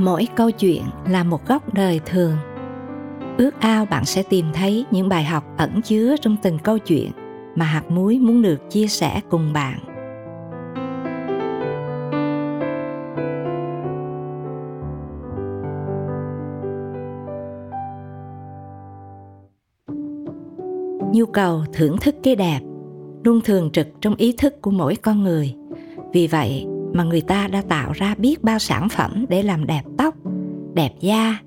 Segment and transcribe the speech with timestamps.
[0.00, 2.36] mỗi câu chuyện là một góc đời thường.
[3.38, 7.10] Ước ao bạn sẽ tìm thấy những bài học ẩn chứa trong từng câu chuyện
[7.54, 9.78] mà hạt muối muốn được chia sẻ cùng bạn.
[21.12, 22.60] Nhu cầu thưởng thức cái đẹp
[23.24, 25.54] luôn thường trực trong ý thức của mỗi con người.
[26.12, 29.82] Vì vậy mà người ta đã tạo ra biết bao sản phẩm để làm đẹp
[29.98, 30.14] tóc,
[30.74, 31.38] đẹp da,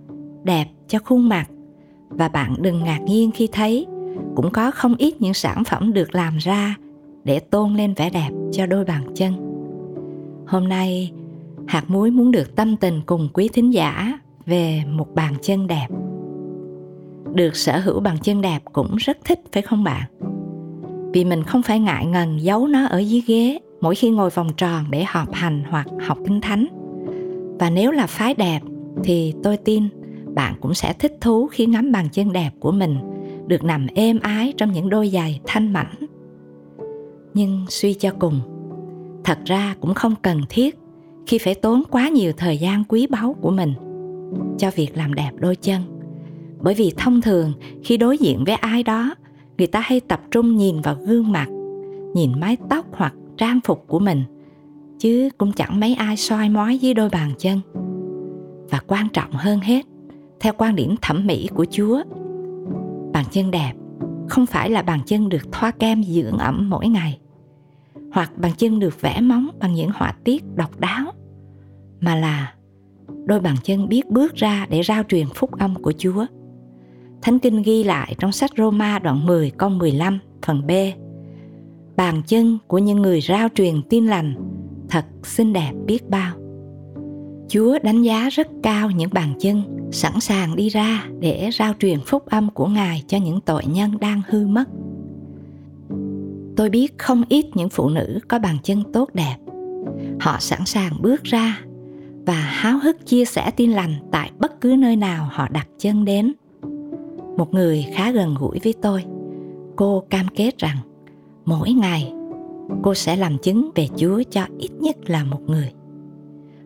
[0.43, 1.45] đẹp cho khuôn mặt.
[2.09, 3.85] Và bạn đừng ngạc nhiên khi thấy
[4.35, 6.75] cũng có không ít những sản phẩm được làm ra
[7.23, 9.33] để tôn lên vẻ đẹp cho đôi bàn chân.
[10.47, 11.11] Hôm nay,
[11.67, 15.87] hạt muối muốn được tâm tình cùng quý thính giả về một bàn chân đẹp.
[17.33, 20.03] Được sở hữu bàn chân đẹp cũng rất thích, phải không bạn?
[21.13, 24.49] Vì mình không phải ngại ngần giấu nó ở dưới ghế mỗi khi ngồi vòng
[24.57, 26.65] tròn để họp hành hoặc học kinh thánh.
[27.59, 28.59] Và nếu là phái đẹp
[29.03, 29.87] thì tôi tin
[30.35, 32.97] bạn cũng sẽ thích thú khi ngắm bàn chân đẹp của mình,
[33.47, 35.95] được nằm êm ái trong những đôi giày thanh mảnh.
[37.33, 38.39] Nhưng suy cho cùng,
[39.23, 40.77] thật ra cũng không cần thiết
[41.27, 43.73] khi phải tốn quá nhiều thời gian quý báu của mình
[44.57, 45.81] cho việc làm đẹp đôi chân.
[46.59, 49.15] Bởi vì thông thường, khi đối diện với ai đó,
[49.57, 51.47] người ta hay tập trung nhìn vào gương mặt,
[52.13, 54.23] nhìn mái tóc hoặc trang phục của mình,
[54.99, 57.59] chứ cũng chẳng mấy ai soi mói dưới đôi bàn chân
[58.69, 59.85] và quan trọng hơn hết,
[60.39, 62.03] theo quan điểm thẩm mỹ của chúa,
[63.13, 63.73] bàn chân đẹp
[64.29, 67.19] không phải là bàn chân được thoa kem dưỡng ẩm mỗi ngày,
[68.11, 71.05] hoặc bàn chân được vẽ móng bằng những họa tiết độc đáo,
[71.99, 72.53] mà là
[73.25, 76.25] đôi bàn chân biết bước ra để rao truyền phúc âm của Chúa.
[77.21, 80.71] Thánh Kinh ghi lại trong sách Roma đoạn 10 câu 15 phần B.
[81.95, 84.35] Bàn chân của những người rao truyền tin lành
[84.89, 86.35] thật xinh đẹp biết bao.
[87.47, 91.99] Chúa đánh giá rất cao những bàn chân sẵn sàng đi ra để rao truyền
[92.05, 94.69] phúc âm của Ngài cho những tội nhân đang hư mất.
[96.55, 99.35] Tôi biết không ít những phụ nữ có bàn chân tốt đẹp.
[100.19, 101.59] Họ sẵn sàng bước ra
[102.25, 106.05] và háo hức chia sẻ tin lành tại bất cứ nơi nào họ đặt chân
[106.05, 106.33] đến.
[107.37, 109.03] Một người khá gần gũi với tôi,
[109.75, 110.77] cô cam kết rằng
[111.45, 112.13] mỗi ngày,
[112.83, 115.71] cô sẽ làm chứng về Chúa cho ít nhất là một người.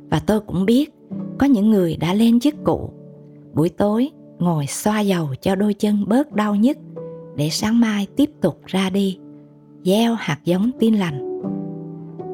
[0.10, 0.94] Và tôi cũng biết
[1.38, 2.90] có những người đã lên chức cụ.
[3.54, 6.78] Buổi tối, ngồi xoa dầu cho đôi chân bớt đau nhức
[7.36, 9.18] để sáng mai tiếp tục ra đi,
[9.84, 11.42] gieo hạt giống tin lành.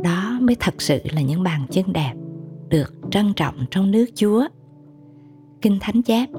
[0.04, 2.14] Đó mới thật sự là những bàn chân đẹp
[2.70, 4.48] được trân trọng trong nước chúa.
[5.62, 6.30] Kinh thánh chép,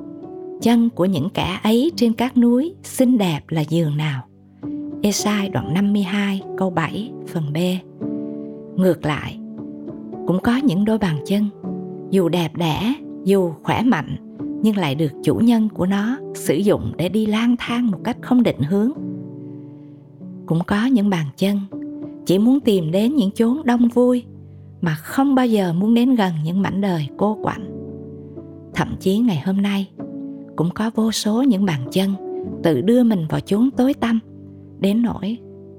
[0.62, 4.22] chân của những kẻ ấy trên các núi xinh đẹp là giường nào?
[5.04, 7.56] Esai đoạn 52 câu 7 phần B.
[8.76, 9.38] Ngược lại,
[10.26, 11.48] cũng có những đôi bàn chân,
[12.10, 12.94] dù đẹp đẽ,
[13.24, 14.16] dù khỏe mạnh,
[14.62, 18.16] nhưng lại được chủ nhân của nó sử dụng để đi lang thang một cách
[18.22, 18.92] không định hướng.
[20.46, 21.58] Cũng có những bàn chân
[22.26, 24.24] chỉ muốn tìm đến những chốn đông vui,
[24.80, 27.70] mà không bao giờ muốn đến gần những mảnh đời cô quạnh.
[28.74, 29.88] Thậm chí ngày hôm nay,
[30.56, 32.10] cũng có vô số những bàn chân
[32.62, 34.20] tự đưa mình vào chốn tối tăm
[34.84, 35.38] đến nỗi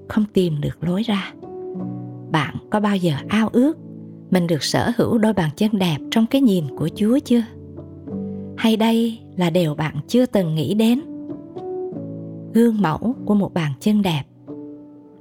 [0.09, 1.33] không tìm được lối ra
[2.31, 3.77] bạn có bao giờ ao ước
[4.31, 7.43] mình được sở hữu đôi bàn chân đẹp trong cái nhìn của chúa chưa
[8.57, 11.01] hay đây là điều bạn chưa từng nghĩ đến
[12.53, 14.23] gương mẫu của một bàn chân đẹp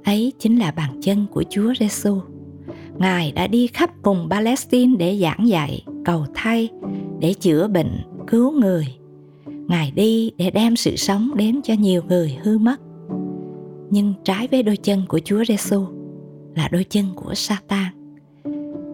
[0.05, 2.19] ấy chính là bàn chân của Chúa Giêsu.
[2.97, 6.69] Ngài đã đi khắp vùng Palestine để giảng dạy, cầu thay,
[7.19, 8.87] để chữa bệnh, cứu người.
[9.45, 12.81] Ngài đi để đem sự sống đến cho nhiều người hư mất.
[13.89, 15.85] Nhưng trái với đôi chân của Chúa Giêsu
[16.55, 17.85] là đôi chân của Satan.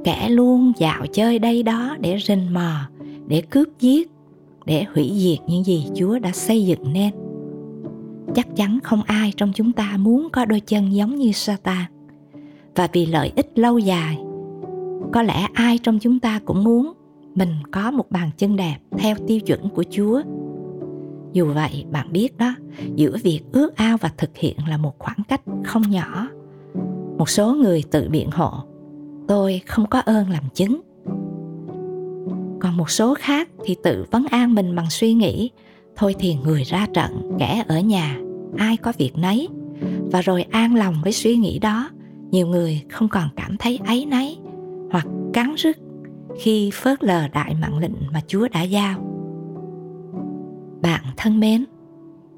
[0.03, 2.90] Kẻ luôn dạo chơi đây đó để rình mò,
[3.28, 4.12] để cướp giết,
[4.66, 7.13] để hủy diệt những gì Chúa đã xây dựng nên.
[8.35, 11.86] Chắc chắn không ai trong chúng ta muốn có đôi chân giống như Satan.
[12.75, 14.18] Và vì lợi ích lâu dài,
[15.13, 16.94] có lẽ ai trong chúng ta cũng muốn
[17.36, 20.21] mình có một bàn chân đẹp theo tiêu chuẩn của Chúa.
[21.33, 22.56] Dù vậy, bạn biết đó,
[22.95, 26.28] giữa việc ước ao và thực hiện là một khoảng cách không nhỏ.
[27.18, 28.51] Một số người tự biện hộ,
[29.28, 30.81] tôi không có ơn làm chứng.
[32.60, 35.50] Còn một số khác thì tự vấn an mình bằng suy nghĩ
[35.95, 38.18] thôi thì người ra trận kẻ ở nhà
[38.57, 39.48] ai có việc nấy.
[40.12, 41.89] Và rồi an lòng với suy nghĩ đó
[42.31, 44.38] nhiều người không còn cảm thấy áy náy
[44.92, 45.77] hoặc cắn rứt
[46.39, 49.11] khi phớt lờ đại mạng lệnh mà chúa đã giao
[50.81, 51.66] bạn thân mến.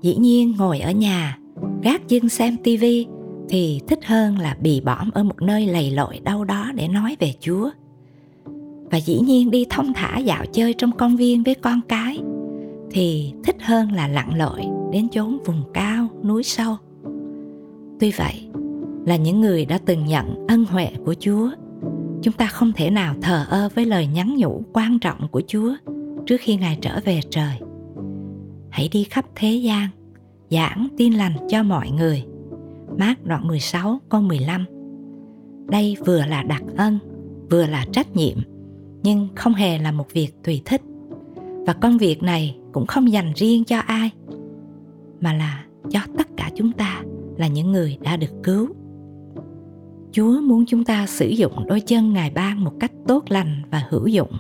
[0.02, 1.38] Dĩ nhiên ngồi ở nhà
[1.84, 3.06] gác dưng xem tivi
[3.50, 7.18] thì thích hơn là bị bõm ở một nơi lầy lội đâu đó để nói
[7.20, 7.70] về chúa.
[8.92, 12.20] Và dĩ nhiên đi thông thả dạo chơi trong công viên với con cái
[12.92, 14.62] thì thích hơn là lặn lội
[14.92, 16.76] đến chốn vùng cao, núi sâu.
[18.00, 18.48] Tuy vậy,
[19.06, 21.50] là những người đã từng nhận ân huệ của chúa,
[22.22, 25.76] chúng ta không thể nào thờ ơ với lời nhắn nhủ quan trọng của chúa
[26.26, 27.60] trước khi ngài trở về trời
[28.74, 29.90] hãy đi khắp thế gian
[30.50, 32.26] giảng tin lành cho mọi người
[32.98, 34.66] Mát đoạn 16 câu 15
[35.68, 37.00] Đây vừa là đặc ân,
[37.50, 38.38] vừa là trách nhiệm,
[39.04, 40.82] nhưng không hề là một việc tùy thích.
[41.66, 44.10] Và công việc này cũng không dành riêng cho ai,
[45.22, 47.04] mà là cho tất cả chúng ta
[47.38, 48.70] là những người đã được cứu.
[50.12, 53.88] Chúa muốn chúng ta sử dụng đôi chân Ngài ban một cách tốt lành và
[53.90, 54.32] hữu dụng.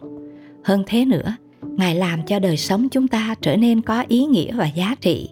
[0.63, 1.35] Hơn thế nữa,
[1.77, 5.29] Ngài làm cho đời sống chúng ta trở nên có ý nghĩa và giá trị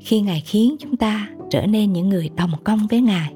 [0.00, 3.34] khi Ngài khiến chúng ta trở nên những người đồng công với Ngài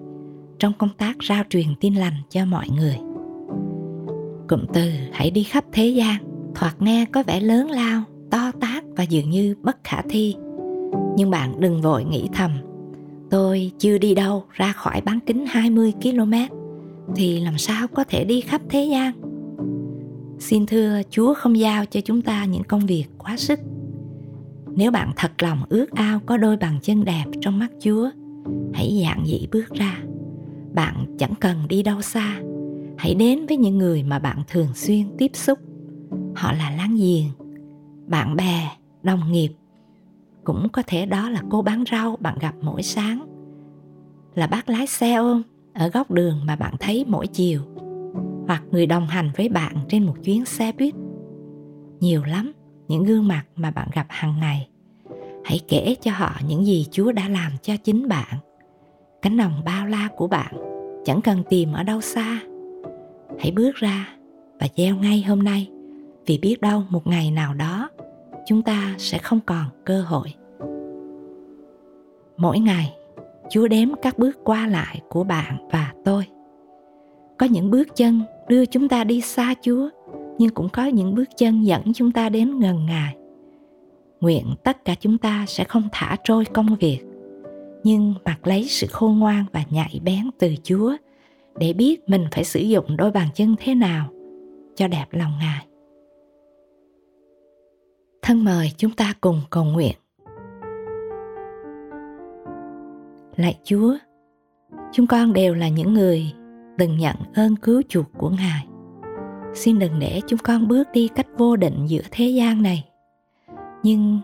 [0.58, 2.96] trong công tác rao truyền tin lành cho mọi người.
[4.48, 6.16] Cụm từ hãy đi khắp thế gian
[6.54, 10.34] thoạt nghe có vẻ lớn lao, to tát và dường như bất khả thi.
[11.16, 12.50] Nhưng bạn đừng vội nghĩ thầm,
[13.30, 16.32] tôi chưa đi đâu ra khỏi bán kính 20 km
[17.16, 19.12] thì làm sao có thể đi khắp thế gian?
[20.38, 23.60] Xin thưa Chúa không giao cho chúng ta những công việc quá sức.
[24.76, 28.10] Nếu bạn thật lòng ước ao có đôi bàn chân đẹp trong mắt chúa,
[28.72, 29.98] hãy dạng dĩ bước ra.
[30.74, 32.40] Bạn chẳng cần đi đâu xa.
[32.96, 35.58] Hãy đến với những người mà bạn thường xuyên tiếp xúc.
[36.34, 37.26] Họ là láng giềng,
[38.06, 38.70] bạn bè,
[39.02, 39.50] đồng nghiệp.
[40.44, 43.26] Cũng có thể đó là cô bán rau bạn gặp mỗi sáng.
[44.34, 45.42] Là bác lái xe ôm
[45.74, 47.60] ở góc đường mà bạn thấy mỗi chiều
[48.48, 50.94] hoặc người đồng hành với bạn trên một chuyến xe buýt.
[52.00, 52.52] Nhiều lắm,
[52.88, 54.68] những gương mặt mà bạn gặp hàng ngày.
[55.44, 58.38] Hãy kể cho họ những gì chúa đã làm cho chính bạn.
[59.22, 60.54] Cánh đồng bao la của bạn,
[61.04, 62.40] chẳng cần tìm ở đâu xa.
[63.38, 64.08] Hãy bước ra
[64.60, 65.70] và gieo ngay hôm nay,
[66.26, 67.90] vì biết đâu một ngày nào đó,
[68.46, 70.34] chúng ta sẽ không còn cơ hội.
[72.36, 72.94] Mỗi ngày,
[73.50, 76.26] chúa đếm các bước qua lại của bạn và tôi.
[77.38, 79.88] Có những bước chân đưa chúng ta đi xa chúa,
[80.38, 83.16] nhưng cũng có những bước chân dẫn chúng ta đến gần ngài.
[84.20, 86.98] Nguyện tất cả chúng ta sẽ không thả trôi công việc,
[87.84, 90.96] nhưng mặc lấy sự khôn ngoan và nhạy bén từ chúa
[91.58, 94.08] để biết mình phải sử dụng đôi bàn chân thế nào
[94.74, 95.66] cho đẹp lòng ngài.
[98.22, 99.94] Thân mời chúng ta cùng cầu nguyện.
[103.36, 103.96] Lạy chúa,
[104.92, 106.32] chúng con đều là những người
[106.78, 108.66] từng nhận ơn cứu chuộc của ngài.
[109.54, 112.84] Xin đừng để chúng con bước đi cách vô định giữa thế gian này.
[113.82, 114.20] Nhưng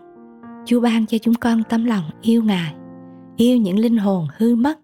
[0.65, 2.73] chúa ban cho chúng con tấm lòng yêu ngài,
[3.37, 4.79] yêu những linh hồn hư mất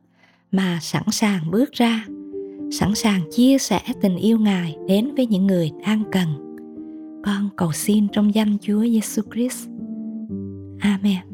[0.51, 2.05] mà sẵn sàng bước ra,
[2.71, 6.27] sẵn sàng chia sẻ tình yêu ngài đến với những người đang cần.
[7.25, 9.67] Con cầu xin trong danh chúa giêsu christ.
[10.79, 11.30] Amen.